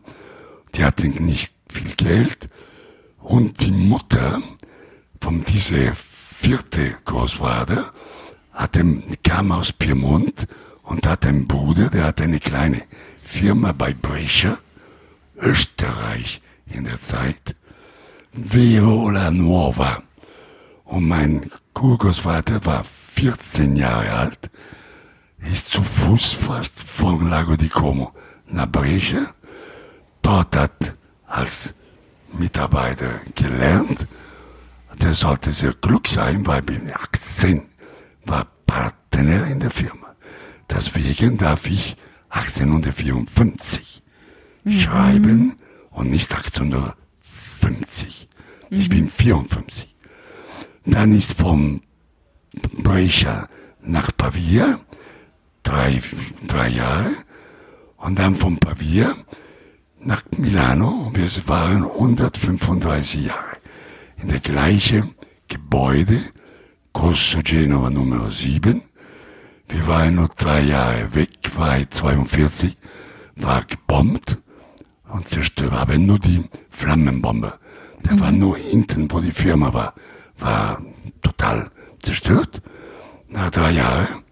Die 0.75 0.83
hatten 0.83 1.25
nicht 1.25 1.53
viel 1.71 1.93
Geld. 1.95 2.47
Und 3.19 3.61
die 3.61 3.71
Mutter 3.71 4.41
von 5.21 5.43
dieser 5.45 5.95
vierte 5.95 6.97
Großvater 7.05 7.91
hatte, 8.51 9.03
kam 9.23 9.51
aus 9.51 9.71
Piemont 9.71 10.47
und 10.83 11.07
hat 11.07 11.25
einen 11.25 11.47
Bruder, 11.47 11.89
der 11.89 12.05
hat 12.05 12.21
eine 12.21 12.39
kleine 12.39 12.81
Firma 13.21 13.71
bei 13.71 13.93
Brescia, 13.93 14.57
Österreich 15.37 16.41
in 16.67 16.83
der 16.83 16.99
Zeit, 16.99 17.55
Veola 18.33 19.31
Nuova. 19.31 20.03
Und 20.83 21.07
mein 21.07 21.49
Urgroßvater 21.79 22.65
war 22.65 22.83
14 23.15 23.75
Jahre 23.75 24.11
alt, 24.11 24.51
ist 25.39 25.69
zu 25.69 25.81
Fuß 25.81 26.33
fast 26.33 26.79
von 26.79 27.29
Lago 27.29 27.55
di 27.55 27.69
Como 27.69 28.13
nach 28.47 28.67
Brescia. 28.67 29.33
Dort 30.21 30.55
hat 30.55 30.95
als 31.25 31.73
Mitarbeiter 32.31 33.21
gelernt. 33.35 34.07
Der 35.01 35.13
sollte 35.13 35.51
sehr 35.51 35.73
klug 35.73 36.07
sein, 36.07 36.45
weil 36.47 36.61
mit 36.61 36.95
18 36.95 37.63
war 38.25 38.47
Partner 38.65 39.47
in 39.47 39.59
der 39.59 39.71
Firma. 39.71 40.15
Deswegen 40.69 41.37
darf 41.37 41.67
ich 41.67 41.97
1854 42.29 44.01
schreiben 44.65 45.57
und 45.91 46.09
nicht 46.09 46.33
1850. 46.33 48.29
Ich 48.69 48.89
bin 48.89 49.07
54. 49.09 49.95
Dann 50.85 51.15
ist 51.15 51.33
vom 51.33 51.81
Brescia 52.77 53.47
nach 53.81 54.09
Pavia, 54.15 54.79
drei, 55.61 56.01
drei 56.47 56.69
Jahre, 56.69 57.11
und 58.03 58.19
dann 58.19 58.35
von 58.35 58.57
Pavia 58.57 59.15
nach 59.99 60.23
Milano. 60.37 61.11
Wir 61.13 61.29
waren 61.47 61.83
135 61.83 63.25
Jahre 63.25 63.57
in 64.21 64.27
der 64.27 64.39
gleichen 64.39 65.15
Gebäude, 65.47 66.19
Corso 66.91 67.39
Genova 67.43 67.89
Nummer 67.89 68.29
7. 68.29 68.81
Wir 69.69 69.87
waren 69.87 70.15
nur 70.15 70.27
drei 70.37 70.61
Jahre 70.61 71.15
weg, 71.15 71.29
war 71.55 71.77
42, 71.89 72.77
war 73.37 73.63
gebombt 73.63 74.37
und 75.09 75.27
zerstört, 75.27 75.73
aber 75.73 75.97
nur 75.97 76.19
die 76.19 76.43
Flammenbombe. 76.69 77.57
Der 78.05 78.19
war 78.19 78.31
nur 78.31 78.57
hinten, 78.57 79.09
wo 79.09 79.21
die 79.21 79.31
Firma 79.31 79.73
war, 79.73 79.93
war 80.37 80.81
total 81.21 81.71
zerstört. 82.01 82.61
Nach 83.29 83.49
drei 83.49 83.71
Jahren 83.71 84.23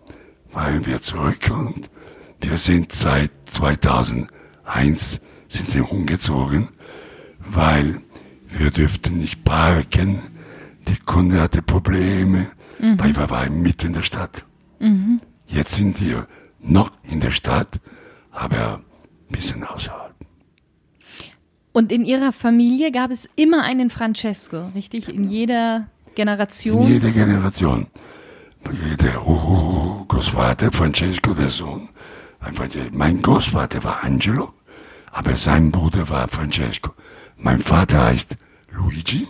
waren 0.52 0.86
wir 0.86 1.02
zurück 1.02 1.50
und 1.50 1.90
wir 2.42 2.58
sind 2.58 2.92
seit 2.92 3.32
2001 3.46 5.22
sind 5.48 5.66
sie 5.66 5.82
umgezogen, 5.82 6.70
weil 7.40 8.02
wir 8.48 8.72
dürften 8.72 9.18
nicht 9.18 9.44
parken. 9.44 10.20
Die 10.88 10.98
Kunde 11.06 11.42
hatte 11.42 11.62
Probleme, 11.62 12.48
weil 12.80 13.16
wir 13.16 13.30
waren 13.30 13.62
mitten 13.62 13.88
in 13.88 13.94
der 13.94 14.04
Stadt. 14.04 14.46
Jetzt 15.46 15.76
sind 15.76 16.02
wir 16.02 16.28
noch 16.60 16.92
in 17.04 17.20
der 17.20 17.32
Stadt, 17.32 17.80
aber 18.32 18.82
ein 19.30 19.32
bisschen 19.32 19.64
außerhalb. 19.64 20.16
Und 21.74 21.92
in 21.92 22.04
Ihrer 22.04 22.34
Familie 22.34 22.92
gab 22.92 23.12
es 23.12 23.30
immer 23.36 23.64
einen 23.64 23.90
Francesco, 23.90 24.68
richtig? 24.76 25.08
In 25.08 25.30
jeder 25.30 25.88
Generation? 26.16 26.84
In 26.84 26.94
jeder 26.94 27.12
Generation. 27.12 27.88
Der 29.02 29.14
Großvater, 30.08 30.72
Francesco, 30.72 31.34
der 31.34 31.50
Sohn. 31.50 31.90
Mein 32.92 33.22
Großvater 33.22 33.84
war 33.84 34.04
Angelo, 34.04 34.54
aber 35.12 35.36
sein 35.36 35.72
Bruder 35.72 36.10
war 36.10 36.28
Francesco. 36.28 36.92
Mein 37.38 37.60
Vater 37.62 38.06
heißt 38.06 38.38
Luigi 38.72 39.28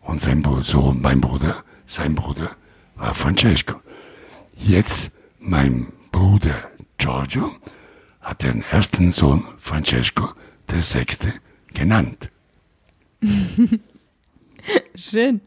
und 0.00 0.20
sein 0.20 0.42
Bruder, 0.42 0.64
Sohn, 0.64 1.00
mein 1.00 1.20
Bruder, 1.20 1.62
sein 1.86 2.14
Bruder 2.14 2.50
war 2.96 3.14
Francesco. 3.14 3.80
Jetzt 4.56 5.10
mein 5.38 5.86
Bruder 6.10 6.70
Giorgio 6.98 7.50
hat 8.20 8.42
den 8.42 8.64
ersten 8.70 9.10
Sohn 9.10 9.44
Francesco, 9.58 10.30
der 10.70 10.82
sechste, 10.82 11.32
genannt. 11.72 12.30
Schön. 14.94 15.40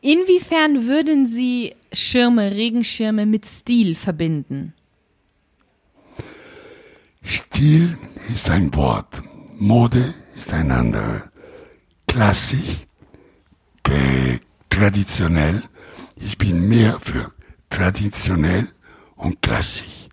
Inwiefern 0.00 0.86
würden 0.86 1.26
Sie 1.26 1.74
Schirme, 1.92 2.52
Regenschirme 2.52 3.26
mit 3.26 3.46
Stil 3.46 3.94
verbinden? 3.94 4.74
Stil 7.22 7.96
ist 8.34 8.50
ein 8.50 8.74
Wort. 8.74 9.22
Mode 9.58 10.14
ist 10.36 10.52
ein 10.52 10.70
anderer. 10.70 11.30
Klassisch, 12.06 12.86
traditionell. 14.68 15.62
Ich 16.16 16.36
bin 16.38 16.68
mehr 16.68 16.98
für 17.00 17.32
traditionell 17.70 18.68
und 19.16 19.40
klassisch. 19.42 20.08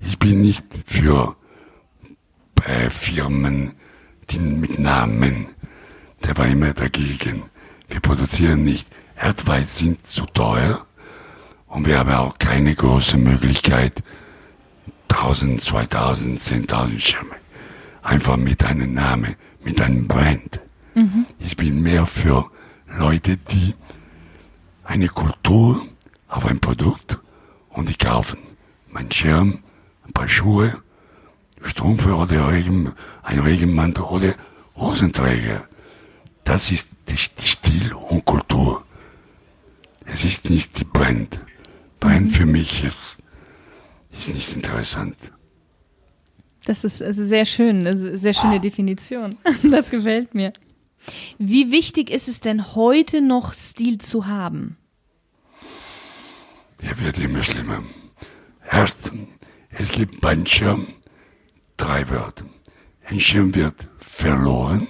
Ich 0.00 0.18
bin 0.18 0.40
nicht 0.42 0.64
für 0.86 1.36
äh, 2.64 2.90
Firmen 2.90 3.72
die 4.30 4.38
mit 4.38 4.78
Namen. 4.78 5.46
Der 6.24 6.36
war 6.36 6.46
immer 6.46 6.72
dagegen. 6.72 7.44
Wir 7.88 8.00
produzieren 8.00 8.64
nicht. 8.64 8.88
Erdweiz 9.16 9.78
sind 9.78 10.06
zu 10.06 10.26
teuer 10.26 10.84
und 11.68 11.86
wir 11.86 11.98
haben 11.98 12.12
auch 12.12 12.38
keine 12.38 12.74
große 12.74 13.16
Möglichkeit, 13.16 14.02
1000, 15.08 15.62
2000, 15.62 16.40
10.000 16.40 17.00
Schirme. 17.00 17.36
Einfach 18.02 18.36
mit 18.36 18.64
einem 18.64 18.94
Namen, 18.94 19.36
mit 19.62 19.80
einem 19.80 20.06
Brand. 20.06 20.60
Mhm. 20.94 21.26
Ich 21.38 21.56
bin 21.56 21.82
mehr 21.82 22.06
für 22.06 22.50
Leute, 22.98 23.36
die 23.36 23.74
eine 24.84 25.08
Kultur 25.08 25.82
auf 26.28 26.46
ein 26.46 26.60
Produkt 26.60 27.18
und 27.70 27.88
die 27.88 27.96
kaufen. 27.96 28.38
Mein 28.88 29.10
Schirm, 29.10 29.58
ein 30.06 30.12
paar 30.12 30.28
Schuhe, 30.28 30.80
Strümpfe 31.62 32.14
oder 32.14 32.48
Regen, 32.48 32.92
ein 33.22 33.38
Regenmantel 33.40 34.04
oder 34.04 34.34
Hosenträger. 34.76 35.64
Das 36.44 36.70
ist 36.70 36.92
die, 37.08 37.16
Stil 37.16 37.92
und 37.92 38.24
Kultur. 38.24 38.84
Es 40.04 40.24
ist 40.24 40.48
nicht 40.48 40.78
die 40.78 40.84
Brand. 40.84 41.44
Brand 41.98 42.26
mhm. 42.26 42.30
für 42.30 42.46
mich 42.46 42.84
ist, 42.84 43.18
ist 44.18 44.34
nicht 44.34 44.54
interessant. 44.56 45.16
Das 46.64 46.82
ist 46.84 47.00
also 47.00 47.24
sehr 47.24 47.44
schön, 47.44 47.86
eine 47.86 48.18
sehr 48.18 48.34
schöne 48.34 48.60
Definition. 48.60 49.38
Das 49.62 49.90
gefällt 49.90 50.34
mir. 50.34 50.52
Wie 51.38 51.70
wichtig 51.70 52.10
ist 52.10 52.28
es 52.28 52.40
denn 52.40 52.74
heute 52.74 53.20
noch 53.20 53.54
Stil 53.54 53.98
zu 53.98 54.26
haben? 54.26 54.76
Er 56.78 56.98
wird 56.98 57.18
immer 57.18 57.42
schlimmer. 57.42 57.82
Erst, 58.70 59.12
es 59.70 59.92
gibt 59.92 60.20
beim 60.20 60.44
Schirm 60.44 60.86
drei 61.76 62.08
Wörter. 62.10 62.44
Ein 63.04 63.20
Schirm 63.20 63.54
wird 63.54 63.88
verloren, 63.98 64.88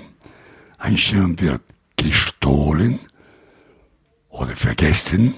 ein 0.78 0.96
Schirm 0.96 1.38
wird 1.38 1.60
gestohlen 1.96 2.98
oder 4.30 4.56
vergessen, 4.56 5.34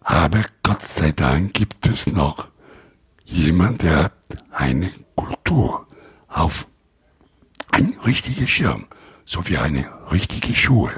aber 0.00 0.44
Gott 0.66 0.82
sei 0.82 1.12
Dank 1.12 1.54
gibt 1.54 1.86
es 1.86 2.08
noch 2.08 2.48
jemand, 3.24 3.84
der 3.84 4.02
hat 4.02 4.12
eine 4.50 4.90
Kultur 5.14 5.86
auf 6.26 6.66
ein 7.70 7.96
richtiger 8.04 8.48
Schirm, 8.48 8.86
so 9.24 9.46
wie 9.46 9.58
eine 9.58 9.86
richtige 10.10 10.56
Schuhe. 10.56 10.90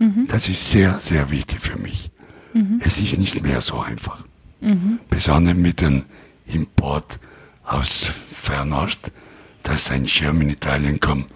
Mhm. 0.00 0.26
Das 0.26 0.48
ist 0.48 0.68
sehr, 0.68 0.98
sehr 0.98 1.30
wichtig 1.30 1.60
für 1.60 1.78
mich. 1.78 2.10
Mhm. 2.54 2.80
Es 2.84 2.98
ist 2.98 3.16
nicht 3.18 3.40
mehr 3.40 3.60
so 3.60 3.78
einfach. 3.78 4.24
Mhm. 4.60 4.98
Besonders 5.08 5.54
mit 5.54 5.80
dem 5.80 6.06
Import 6.46 7.20
aus 7.62 8.10
Fernost, 8.32 9.12
dass 9.62 9.92
ein 9.92 10.08
Schirm 10.08 10.40
in 10.40 10.50
Italien 10.50 10.98
kommt 10.98 11.28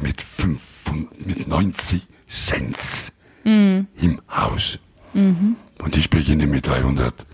mit, 0.00 0.22
fünf, 0.22 0.84
mit 1.18 1.48
90 1.48 2.06
Cent 2.28 3.12
mhm. 3.42 3.88
im 3.96 4.20
Haus. 4.30 4.78
Mhm. 5.12 5.56
Und 5.78 5.96
ich 5.96 6.10
beginne 6.10 6.46
mit 6.46 6.66
300 6.66 7.26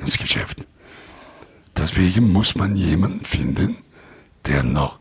ins 0.00 0.18
Geschäft. 0.18 0.66
Deswegen 1.76 2.32
muss 2.32 2.54
man 2.54 2.76
jemanden 2.76 3.24
finden, 3.24 3.76
der 4.46 4.62
noch 4.62 4.98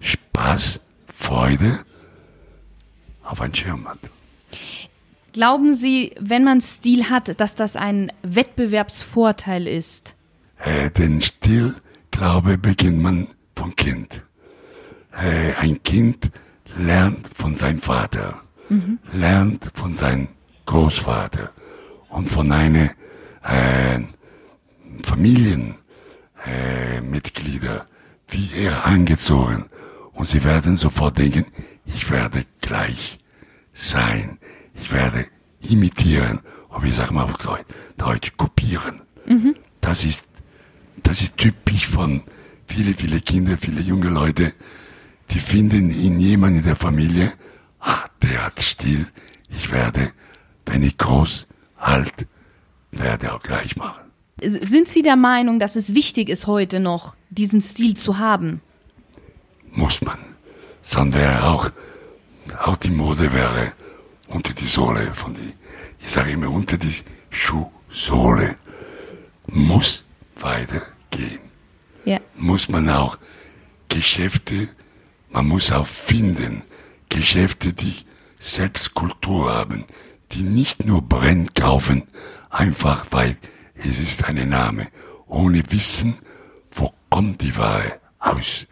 Spaß, 0.00 0.80
Freude 1.14 1.84
auf 3.22 3.40
einen 3.40 3.54
Schirm 3.54 3.88
hat. 3.88 3.98
Glauben 5.32 5.74
Sie, 5.74 6.14
wenn 6.20 6.44
man 6.44 6.60
Stil 6.60 7.10
hat, 7.10 7.40
dass 7.40 7.54
das 7.54 7.74
ein 7.74 8.12
Wettbewerbsvorteil 8.22 9.66
ist? 9.66 10.14
Äh, 10.58 10.90
den 10.90 11.20
Stil 11.22 11.74
Glaube 12.12 12.58
beginnt 12.58 13.02
man 13.02 13.26
vom 13.56 13.74
Kind. 13.74 14.22
Äh, 15.12 15.54
ein 15.60 15.82
Kind 15.82 16.30
lernt 16.78 17.28
von 17.34 17.56
seinem 17.56 17.80
Vater, 17.80 18.40
mhm. 18.68 19.00
lernt 19.12 19.68
von 19.74 19.94
seinem 19.94 20.28
Großvater 20.66 21.50
und 22.14 22.28
von 22.28 22.52
einer 22.52 22.90
äh, 23.42 23.98
Familienmitglieder, 25.02 27.76
äh, 27.76 27.80
wie 28.28 28.50
er 28.56 28.86
angezogen. 28.86 29.64
Und 30.12 30.28
sie 30.28 30.44
werden 30.44 30.76
sofort 30.76 31.18
denken, 31.18 31.46
ich 31.84 32.08
werde 32.10 32.44
gleich 32.60 33.18
sein. 33.72 34.38
Ich 34.74 34.92
werde 34.92 35.26
imitieren. 35.68 36.38
Oder 36.70 36.84
wie 36.84 36.92
sagen 36.92 37.16
wir 37.16 37.24
auf 37.24 37.34
Deutsch, 37.96 38.32
kopieren. 38.36 39.02
Mhm. 39.26 39.56
Das 39.80 40.04
ist 40.04 40.26
das 41.02 41.20
ist 41.20 41.36
typisch 41.36 41.88
von 41.88 42.22
viele, 42.66 42.94
viele 42.94 43.20
Kinder, 43.20 43.58
viele 43.60 43.80
junge 43.80 44.08
Leute, 44.08 44.54
die 45.30 45.40
finden 45.40 45.90
in 45.90 46.18
jemandem 46.18 46.60
in 46.60 46.66
der 46.66 46.76
Familie, 46.76 47.32
ah, 47.80 48.06
der 48.22 48.46
hat 48.46 48.58
Stil, 48.60 49.06
ich 49.48 49.70
werde, 49.70 50.12
wenn 50.64 50.82
ich 50.82 50.96
groß, 50.96 51.46
alt, 51.84 52.26
werde 52.90 53.32
auch 53.32 53.42
gleich 53.42 53.76
machen. 53.76 54.04
Sind 54.42 54.88
Sie 54.88 55.02
der 55.02 55.16
Meinung, 55.16 55.58
dass 55.58 55.76
es 55.76 55.94
wichtig 55.94 56.28
ist, 56.28 56.46
heute 56.46 56.80
noch 56.80 57.16
diesen 57.30 57.60
Stil 57.60 57.94
zu 57.94 58.18
haben? 58.18 58.60
Muss 59.70 60.00
man. 60.02 60.18
Sonst 60.82 61.14
wäre 61.14 61.44
auch, 61.44 61.70
auch 62.64 62.76
die 62.76 62.90
Mode 62.90 63.32
wäre 63.32 63.72
unter 64.28 64.52
die 64.52 64.66
Sohle 64.66 65.12
von 65.14 65.34
die, 65.34 65.54
ich 66.00 66.12
sage 66.12 66.32
immer 66.32 66.50
unter 66.50 66.76
die 66.76 66.94
Schuhsohle. 67.30 68.56
Muss 69.46 70.04
weitergehen. 70.36 71.40
Ja. 72.04 72.18
Muss 72.34 72.68
man 72.68 72.88
auch 72.90 73.18
Geschäfte, 73.88 74.68
man 75.30 75.46
muss 75.48 75.72
auch 75.72 75.86
finden, 75.86 76.62
Geschäfte, 77.08 77.72
die 77.72 77.94
selbst 78.38 78.94
Kultur 78.94 79.52
haben, 79.52 79.84
die 80.32 80.42
nicht 80.42 80.84
nur 80.84 81.02
Brenn 81.02 81.52
kaufen, 81.54 82.04
einfach 82.50 83.06
weil 83.10 83.36
es 83.74 83.98
ist 83.98 84.24
ein 84.24 84.48
Name, 84.48 84.86
ohne 85.26 85.62
Wissen, 85.70 86.18
wo 86.72 86.92
kommt 87.10 87.42
die 87.42 87.56
Ware 87.56 88.00
aus. 88.18 88.66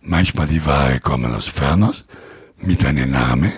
Manchmal 0.00 0.46
die 0.46 0.64
Ware 0.64 1.00
kommen 1.00 1.34
aus 1.34 1.48
Ferners 1.48 2.06
mit 2.58 2.84
einem 2.84 3.10
Name, 3.10 3.52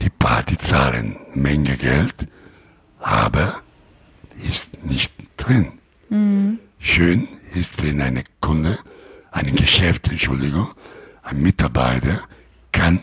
die 0.00 0.10
Party 0.10 0.56
zahlen 0.56 1.16
Menge 1.34 1.76
Geld, 1.76 2.28
aber 2.98 3.62
ist 4.48 4.84
nicht 4.84 5.12
drin. 5.36 5.78
Mhm. 6.08 6.58
Schön 6.78 7.28
ist, 7.54 7.82
wenn 7.82 8.00
eine 8.00 8.24
Kunde, 8.40 8.78
ein 9.30 9.54
Geschäft, 9.54 10.08
Entschuldigung, 10.08 10.68
ein 11.22 11.42
Mitarbeiter 11.42 12.22
kann 12.72 13.00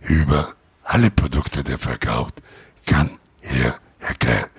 über 0.00 0.54
alle 0.86 1.10
Produkte, 1.10 1.62
die 1.62 1.72
er 1.72 1.78
verkauft, 1.78 2.34
kann 2.86 3.10
er 3.42 3.78
erklären. 4.00 4.50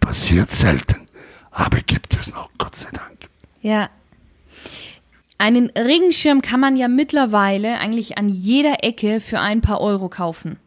Passiert 0.00 0.50
selten, 0.50 1.06
aber 1.50 1.78
gibt 1.78 2.14
es 2.14 2.30
noch, 2.30 2.50
Gott 2.58 2.74
sei 2.74 2.88
Dank. 2.92 3.28
Ja. 3.62 3.88
Einen 5.38 5.70
Regenschirm 5.70 6.42
kann 6.42 6.60
man 6.60 6.76
ja 6.76 6.88
mittlerweile 6.88 7.78
eigentlich 7.78 8.18
an 8.18 8.28
jeder 8.28 8.82
Ecke 8.82 9.20
für 9.20 9.40
ein 9.40 9.60
paar 9.60 9.80
Euro 9.80 10.08
kaufen. 10.08 10.58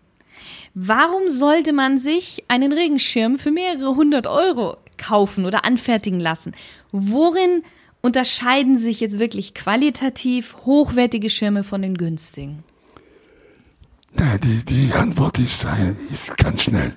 Warum 0.74 1.30
sollte 1.30 1.74
man 1.74 1.98
sich 1.98 2.44
einen 2.48 2.72
Regenschirm 2.72 3.40
für 3.40 3.52
mehrere 3.52 3.96
hundert 3.96 4.28
Euro 4.28 4.78
kaufen 4.98 5.46
oder 5.46 5.66
anfertigen 5.66 6.20
lassen. 6.20 6.54
Worin 6.92 7.64
unterscheiden 8.02 8.78
sich 8.78 9.00
jetzt 9.00 9.20
wirklich 9.20 9.54
qualitativ 9.54 10.56
hochwertige 10.66 11.30
Schirme 11.30 11.64
von 11.64 11.82
den 11.82 11.96
günstigen? 11.96 12.64
Na, 14.14 14.38
die, 14.38 14.64
die 14.64 14.94
Antwort 14.94 15.40
ist, 15.40 15.66
ein, 15.66 15.98
ist 16.12 16.38
ganz 16.38 16.64
schnell. 16.64 16.96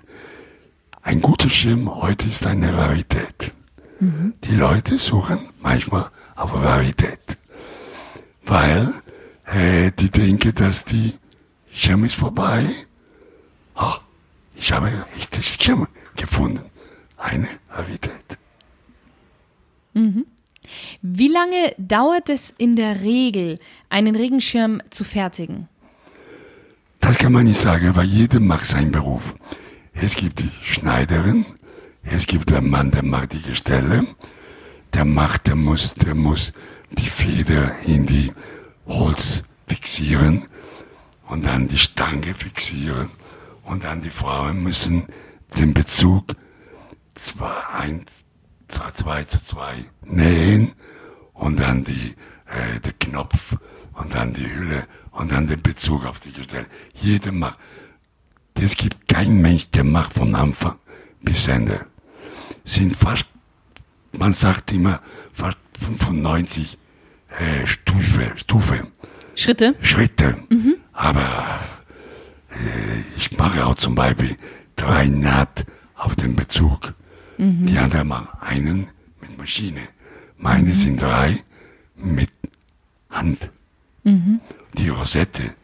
Ein 1.02 1.20
guter 1.20 1.50
Schirm 1.50 1.94
heute 1.94 2.28
ist 2.28 2.46
eine 2.46 2.76
Rarität. 2.76 3.52
Mhm. 3.98 4.34
Die 4.44 4.54
Leute 4.54 4.96
suchen 4.96 5.38
manchmal 5.60 6.10
auf 6.36 6.54
Rarität, 6.54 7.38
weil 8.44 8.94
äh, 9.46 9.90
die 9.98 10.10
denken, 10.10 10.54
dass 10.54 10.84
die 10.84 11.14
Schirm 11.72 12.04
ist 12.04 12.14
vorbei. 12.14 12.64
Oh, 13.76 13.94
ich 14.54 14.72
habe 14.72 14.90
echte 15.16 15.42
Schirm 15.42 15.86
gefunden 16.16 16.70
eine 17.20 17.48
Rarität. 17.70 18.38
Mhm. 19.92 20.26
Wie 21.02 21.28
lange 21.28 21.74
dauert 21.78 22.28
es 22.28 22.54
in 22.56 22.76
der 22.76 23.00
Regel, 23.00 23.58
einen 23.88 24.14
Regenschirm 24.14 24.82
zu 24.90 25.04
fertigen? 25.04 25.68
Das 27.00 27.18
kann 27.18 27.32
man 27.32 27.44
nicht 27.44 27.60
sagen, 27.60 27.96
weil 27.96 28.04
jeder 28.04 28.40
macht 28.40 28.66
seinen 28.66 28.92
Beruf. 28.92 29.34
Es 29.92 30.14
gibt 30.14 30.38
die 30.38 30.50
Schneiderin, 30.62 31.44
es 32.02 32.26
gibt 32.26 32.50
der 32.50 32.60
Mann, 32.60 32.90
der 32.90 33.04
macht 33.04 33.32
die 33.32 33.42
Gestelle, 33.42 34.06
der 34.94 35.04
macht, 35.04 35.46
der 35.46 35.56
muss, 35.56 35.94
der 35.94 36.14
muss 36.14 36.52
die 36.92 37.08
Feder 37.08 37.74
in 37.86 38.06
die 38.06 38.32
Holz 38.86 39.42
fixieren 39.66 40.46
und 41.28 41.44
dann 41.46 41.68
die 41.68 41.78
Stange 41.78 42.34
fixieren 42.34 43.10
und 43.64 43.84
dann 43.84 44.02
die 44.02 44.10
Frauen 44.10 44.62
müssen 44.62 45.06
den 45.58 45.74
Bezug 45.74 46.34
zwei, 47.14 47.66
eins, 47.72 48.24
zwei, 48.68 48.90
zwei 48.90 49.24
zu 49.24 49.42
zwei 49.42 49.84
nähen 50.04 50.72
und 51.34 51.60
dann 51.60 51.84
die, 51.84 52.14
äh, 52.46 52.80
der 52.80 52.92
Knopf 52.94 53.56
und 53.94 54.14
dann 54.14 54.34
die 54.34 54.46
Hülle 54.54 54.86
und 55.12 55.32
dann 55.32 55.46
den 55.46 55.62
Bezug 55.62 56.06
auf 56.06 56.20
die 56.20 56.32
Gestelle. 56.32 56.66
Jeder 56.94 57.32
macht. 57.32 57.58
Es 58.54 58.76
gibt 58.76 59.08
kein 59.08 59.40
Mensch, 59.40 59.70
der 59.70 59.84
macht 59.84 60.12
von 60.12 60.34
Anfang 60.34 60.76
bis 61.22 61.48
Ende. 61.48 61.86
Sind 62.64 62.94
fast, 62.96 63.30
man 64.12 64.32
sagt 64.32 64.72
immer, 64.72 65.00
fast 65.32 65.58
95 65.78 66.78
äh, 67.28 67.66
Stufe, 67.66 68.32
Stufe. 68.36 68.86
Schritte? 69.34 69.74
Schritte. 69.80 70.36
Aber 70.92 71.60
äh, 72.50 73.16
ich 73.16 73.36
mache 73.38 73.64
auch 73.64 73.76
zum 73.76 73.94
Beispiel 73.94 74.36
drei 74.76 75.08
Naht 75.08 75.64
auf 75.94 76.14
den 76.16 76.36
Bezug. 76.36 76.94
Die 77.68 77.78
anderen 77.78 78.08
machen 78.08 78.28
einen 78.40 78.88
mit 79.22 79.38
Maschine. 79.38 79.80
Meine 80.36 80.72
sind 80.72 81.00
drei 81.00 81.42
mit 81.96 82.30
Hand. 83.08 83.50
Die 84.04 84.88
Rosette 84.88 85.54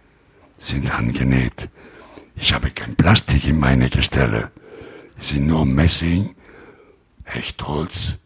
sind 0.58 0.96
handgenäht. 0.96 1.68
Ich 2.36 2.52
habe 2.52 2.70
kein 2.70 2.94
Plastik 2.96 3.48
in 3.48 3.58
meine 3.58 3.88
Gestelle. 3.88 4.50
Es 5.18 5.30
sind 5.30 5.46
nur 5.46 5.64
Messing, 5.64 6.34
Echtholz, 7.24 8.18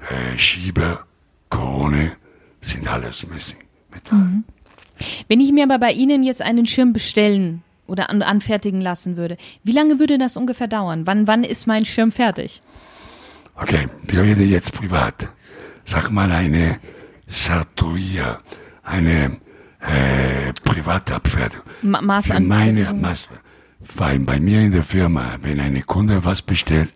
äh, 0.00 0.38
Schieber, 0.38 1.06
Krone, 1.48 2.16
sind 2.60 2.88
alles 2.88 3.26
Messing. 3.28 3.58
Metall. 3.92 4.42
Wenn 5.28 5.40
ich 5.40 5.52
mir 5.52 5.64
aber 5.64 5.78
bei 5.78 5.92
Ihnen 5.92 6.22
jetzt 6.22 6.42
einen 6.42 6.66
Schirm 6.66 6.92
bestellen 6.92 7.62
oder 7.86 8.10
an, 8.10 8.22
anfertigen 8.22 8.80
lassen 8.80 9.16
würde, 9.16 9.36
wie 9.62 9.72
lange 9.72 9.98
würde 9.98 10.18
das 10.18 10.36
ungefähr 10.36 10.68
dauern? 10.68 11.06
Wann, 11.06 11.26
wann 11.26 11.44
ist 11.44 11.66
mein 11.66 11.84
Schirm 11.84 12.10
fertig? 12.10 12.62
Okay, 13.54 13.86
wir 14.06 14.22
reden 14.22 14.48
jetzt 14.48 14.72
privat. 14.72 15.32
Sag 15.84 16.10
mal 16.10 16.30
eine 16.32 16.78
Sartoria, 17.26 18.40
eine 18.82 19.36
äh, 19.80 20.52
private 20.64 21.14
Abfertigung. 21.14 21.64
Ma 21.82 21.98
Für 21.98 22.04
Maßan 22.04 22.46
meine, 22.46 22.92
Maß, 22.92 23.28
bei, 23.96 24.18
bei 24.18 24.40
mir 24.40 24.60
in 24.60 24.72
der 24.72 24.84
Firma, 24.84 25.36
wenn 25.42 25.60
eine 25.60 25.82
Kunde 25.82 26.24
was 26.24 26.42
bestellt, 26.42 26.90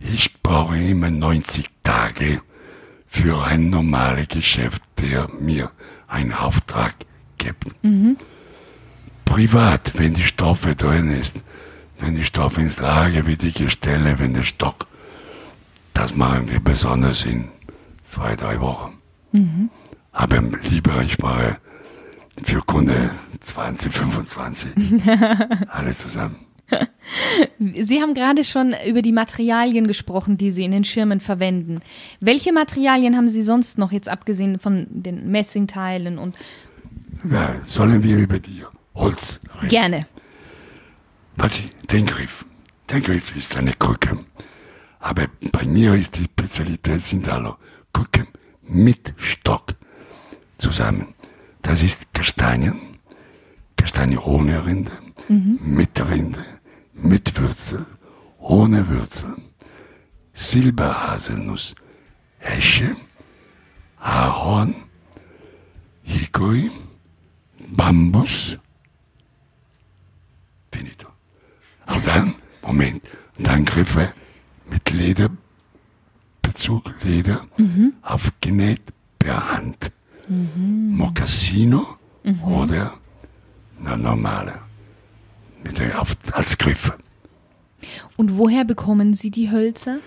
ich 0.00 0.42
brauche 0.42 0.78
immer 0.78 1.10
90 1.10 1.66
Tage 1.82 2.40
für 3.06 3.44
ein 3.44 3.70
normales 3.70 4.28
Geschäft, 4.28 4.82
der 5.00 5.28
mir 5.40 5.70
einen 6.06 6.32
Auftrag 6.32 6.94
gibt. 7.38 7.64
Privat, 9.24 9.92
wenn 9.96 10.14
die 10.14 10.24
Stoffe 10.24 10.74
drin 10.74 11.08
ist, 11.10 11.36
wenn 11.98 12.14
die 12.16 12.24
Stoffe 12.24 12.60
ins 12.60 12.78
Lager, 12.78 13.26
wie 13.26 13.36
die 13.36 13.52
Gestelle, 13.52 14.18
wenn 14.18 14.34
der 14.34 14.44
Stock, 14.44 14.86
das 15.92 16.14
machen 16.14 16.50
wir 16.50 16.60
besonders 16.60 17.24
in 17.24 17.48
zwei, 18.04 18.36
drei 18.36 18.60
Wochen. 18.60 18.98
Aber 20.12 20.40
lieber, 20.68 21.02
ich 21.02 21.18
mache 21.18 21.58
für 22.42 22.60
Kunde 22.62 23.10
20, 23.40 23.92
25, 23.92 24.70
alles 25.68 25.98
zusammen. 25.98 26.36
Sie 27.80 28.00
haben 28.00 28.14
gerade 28.14 28.44
schon 28.44 28.74
über 28.86 29.02
die 29.02 29.10
Materialien 29.12 29.88
gesprochen, 29.88 30.36
die 30.36 30.52
Sie 30.52 30.64
in 30.64 30.70
den 30.70 30.84
Schirmen 30.84 31.18
verwenden. 31.20 31.80
Welche 32.20 32.52
Materialien 32.52 33.16
haben 33.16 33.28
Sie 33.28 33.42
sonst 33.42 33.76
noch, 33.76 33.90
jetzt 33.90 34.08
abgesehen 34.08 34.58
von 34.60 34.86
den 34.90 35.30
Messingteilen 35.30 36.18
und 36.18 36.36
Ja, 37.28 37.56
sollen 37.66 38.02
wir 38.04 38.18
über 38.18 38.38
die 38.38 38.62
Holz 38.94 39.40
reden? 39.56 39.68
gerne? 39.68 40.06
Was 41.36 41.58
ich, 41.58 41.70
den 41.90 42.06
Griff. 42.06 42.44
Der 42.88 43.00
Griff 43.00 43.34
ist 43.36 43.56
eine 43.56 43.72
Krücke. 43.72 44.18
Aber 45.00 45.24
bei 45.52 45.64
mir 45.66 45.94
ist 45.94 46.18
die 46.18 46.24
Spezialität 46.24 47.00
sind 47.02 47.28
alle 47.28 47.56
Krücken 47.92 48.28
mit 48.62 49.14
Stock 49.16 49.74
zusammen. 50.60 51.14
Das 51.62 51.82
ist 51.82 52.12
Kastanien, 52.14 52.76
Kastanie 53.76 54.18
ohne 54.18 54.64
Rinde, 54.64 54.92
mit 55.28 56.00
Rinde, 56.00 56.44
mit 56.94 57.38
Würzel, 57.38 57.84
ohne 58.38 58.88
Würzel, 58.88 59.34
Silberhaselnuss, 60.32 61.74
Esche, 62.40 62.96
Ahorn, 63.98 64.74
Hickory, 66.02 66.70
Bambus, 67.68 68.58
finito. 70.72 71.08
Und 71.86 72.06
dann, 72.06 72.34
Moment, 72.62 73.02
dann 73.38 73.64
Griffe 73.64 74.12
mit 74.68 74.90
Lederbezug, 74.90 76.94
Leder, 77.02 77.46
aufgenäht 78.02 78.82
per 79.18 79.52
Hand. 79.52 79.92
Mocassino 80.30 81.86
oder 82.46 82.92
eine 83.84 83.98
normale, 83.98 84.54
mit 85.64 85.78
der, 85.78 86.00
auf, 86.00 86.16
als 86.32 86.56
Griffe. 86.56 86.94
Und 88.16 88.36
woher 88.36 88.64
bekommen 88.64 89.14
Sie 89.14 89.30
die 89.30 89.50
Hölzer? 89.50 89.98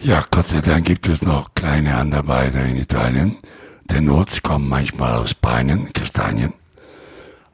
Ja, 0.00 0.24
Gott 0.30 0.48
sei 0.48 0.60
Dank 0.60 0.86
gibt 0.86 1.06
es 1.06 1.22
noch 1.22 1.54
kleine 1.54 1.94
Handarbeiter 1.96 2.64
in 2.64 2.76
Italien. 2.76 3.36
Der 3.84 4.00
Nots 4.00 4.42
kommen 4.42 4.68
manchmal 4.68 5.14
aus 5.14 5.34
Beinen, 5.34 5.92
Kastanien. 5.92 6.52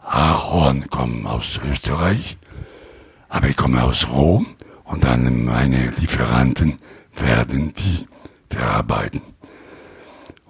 Ahorn 0.03 0.89
kommen 0.89 1.27
aus 1.27 1.61
Österreich. 1.71 2.39
Aber 3.29 3.49
ich 3.49 3.57
komme 3.57 3.83
aus 3.83 4.09
Rom 4.09 4.47
und 4.85 5.05
dann 5.05 5.45
meine 5.45 5.91
Lieferanten 5.99 6.79
werden 7.15 7.75
die 7.75 8.09
verarbeiten. 8.49 9.21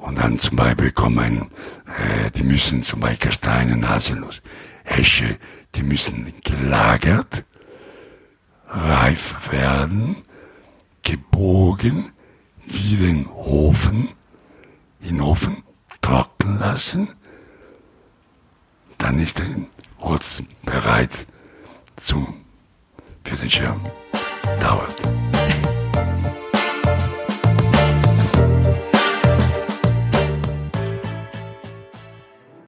Und 0.01 0.19
dann 0.19 0.39
zum 0.39 0.57
Beispiel 0.57 0.93
kommen, 0.93 1.51
äh, 1.87 2.31
die 2.31 2.43
müssen 2.43 2.83
zum 2.83 3.01
Beispiel 3.01 3.29
Kastanien, 3.29 3.87
Haselnuss, 3.87 4.41
Esche, 4.85 5.39
die 5.75 5.83
müssen 5.83 6.33
gelagert, 6.43 7.45
reif 8.67 9.53
werden, 9.53 10.17
gebogen, 11.03 12.13
wie 12.67 12.97
den 12.97 13.27
Ofen, 13.27 14.09
in 15.01 15.17
den 15.17 15.21
Ofen 15.21 15.63
trocken 16.01 16.59
lassen. 16.59 17.09
Dann 18.97 19.19
ist 19.19 19.39
der 19.39 19.47
Holz 19.99 20.43
bereit 20.63 21.27
zu, 21.97 22.27
für 23.25 23.37
den 23.37 23.51
Schirm. 23.51 23.81
Dauert. 24.61 25.40